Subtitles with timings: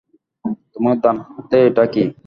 [0.73, 2.03] তোমার ডান হাতে এটা কী?